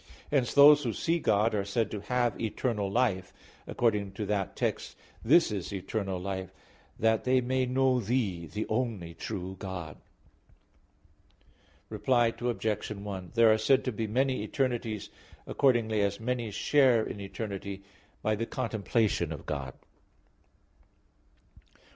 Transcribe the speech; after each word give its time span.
Hence 0.31 0.51
those 0.55 0.81
who 0.83 0.93
see 0.93 1.19
God 1.19 1.53
are 1.53 1.63
said 1.63 1.91
to 1.91 1.99
have 2.01 2.41
eternal 2.41 2.89
life; 2.89 3.31
according 3.67 4.13
to 4.13 4.25
that 4.25 4.55
text, 4.55 4.95
"This 5.23 5.51
is 5.51 5.71
eternal 5.71 6.19
life, 6.19 6.51
that 6.97 7.23
they 7.23 7.39
may 7.39 7.67
know 7.67 7.99
Thee 7.99 8.47
the 8.47 8.65
only 8.67 9.13
true 9.13 9.57
God," 9.59 9.91
etc. 9.91 10.07
(John 11.37 11.99
17:3). 11.99 11.99
Reply 11.99 12.33
Obj. 12.39 12.91
1: 12.91 13.31
There 13.35 13.53
are 13.53 13.57
said 13.59 13.85
to 13.85 13.91
be 13.91 14.07
many 14.07 14.41
eternities, 14.41 15.11
accordingly 15.45 16.01
as 16.01 16.19
many 16.19 16.49
share 16.49 17.03
in 17.05 17.19
eternity, 17.19 17.83
by 18.23 18.33
the 18.33 18.47
contemplation 18.47 19.31
of 19.31 19.45
God. 19.45 19.75